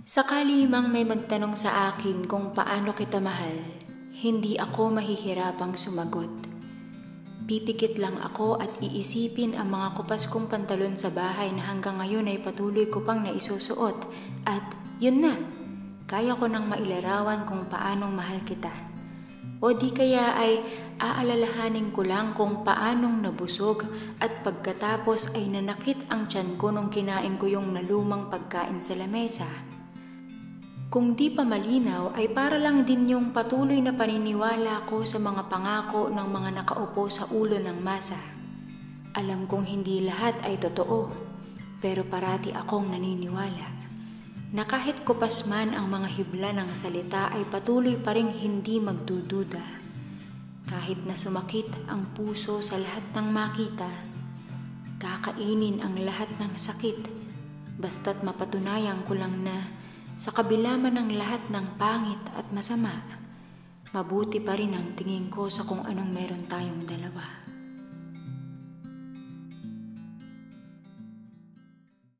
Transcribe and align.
Sakali 0.00 0.64
mang 0.64 0.88
may 0.88 1.04
magtanong 1.04 1.60
sa 1.60 1.92
akin 1.92 2.24
kung 2.24 2.56
paano 2.56 2.96
kita 2.96 3.20
mahal, 3.20 3.52
hindi 4.16 4.56
ako 4.56 4.96
mahihirapang 4.96 5.76
sumagot. 5.76 6.32
Pipikit 7.44 8.00
lang 8.00 8.16
ako 8.16 8.56
at 8.64 8.72
iisipin 8.80 9.52
ang 9.52 9.68
mga 9.68 10.00
kupas 10.00 10.24
kong 10.24 10.48
pantalon 10.48 10.96
sa 10.96 11.12
bahay 11.12 11.52
na 11.52 11.68
hanggang 11.68 12.00
ngayon 12.00 12.32
ay 12.32 12.40
patuloy 12.40 12.88
ko 12.88 13.04
pang 13.04 13.20
naisusuot 13.20 14.08
at 14.48 14.64
yun 15.04 15.20
na, 15.20 15.36
kaya 16.08 16.32
ko 16.32 16.48
nang 16.48 16.64
mailarawan 16.64 17.44
kung 17.44 17.68
paanong 17.68 18.16
mahal 18.16 18.40
kita. 18.48 18.72
O 19.60 19.76
di 19.76 19.92
kaya 19.92 20.32
ay 20.32 20.64
aalalahanin 20.96 21.92
ko 21.92 22.08
lang 22.08 22.32
kung 22.32 22.64
paanong 22.64 23.20
nabusog 23.20 23.84
at 24.16 24.32
pagkatapos 24.40 25.36
ay 25.36 25.44
nanakit 25.52 26.00
ang 26.08 26.24
tiyan 26.24 26.56
ko 26.56 26.72
nung 26.72 26.88
kinain 26.88 27.36
ko 27.36 27.44
yung 27.44 27.76
nalumang 27.76 28.32
pagkain 28.32 28.80
sa 28.80 28.96
lamesa. 28.96 29.79
Kung 30.90 31.14
di 31.14 31.30
pa 31.30 31.46
malinaw 31.46 32.18
ay 32.18 32.34
para 32.34 32.58
lang 32.58 32.82
din 32.82 33.06
yung 33.14 33.30
patuloy 33.30 33.78
na 33.78 33.94
paniniwala 33.94 34.90
ko 34.90 35.06
sa 35.06 35.22
mga 35.22 35.46
pangako 35.46 36.10
ng 36.10 36.26
mga 36.26 36.50
nakaupo 36.50 37.06
sa 37.06 37.30
ulo 37.30 37.62
ng 37.62 37.78
masa. 37.78 38.18
Alam 39.14 39.46
kong 39.46 39.70
hindi 39.70 40.02
lahat 40.02 40.42
ay 40.42 40.58
totoo, 40.58 41.06
pero 41.78 42.02
parati 42.02 42.50
akong 42.50 42.90
naniniwala 42.90 43.70
na 44.50 44.66
kahit 44.66 45.06
kupas 45.06 45.46
man 45.46 45.78
ang 45.78 45.86
mga 45.86 46.10
hibla 46.10 46.50
ng 46.58 46.74
salita 46.74 47.30
ay 47.30 47.46
patuloy 47.46 47.94
pa 47.94 48.18
rin 48.18 48.26
hindi 48.34 48.82
magdududa. 48.82 49.62
Kahit 50.66 51.06
na 51.06 51.14
sumakit 51.14 51.70
ang 51.86 52.10
puso 52.18 52.58
sa 52.66 52.74
lahat 52.74 53.06
ng 53.14 53.30
makita, 53.30 53.90
kakainin 54.98 55.86
ang 55.86 55.94
lahat 56.02 56.34
ng 56.42 56.58
sakit 56.58 56.98
basta't 57.78 58.26
mapatunayan 58.26 59.06
ko 59.06 59.14
lang 59.14 59.46
na 59.46 59.79
sa 60.20 60.36
kabila 60.36 60.76
man 60.76 61.00
ng 61.00 61.16
lahat 61.16 61.48
ng 61.48 61.80
pangit 61.80 62.20
at 62.36 62.44
masama, 62.52 62.92
mabuti 63.96 64.36
pa 64.36 64.52
rin 64.52 64.76
ang 64.76 64.92
tingin 64.92 65.32
ko 65.32 65.48
sa 65.48 65.64
kung 65.64 65.80
anong 65.80 66.12
meron 66.12 66.44
tayong 66.44 66.84
dalawa. 66.84 67.49